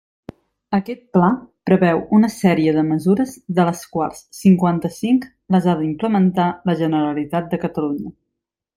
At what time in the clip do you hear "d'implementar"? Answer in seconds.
5.85-6.51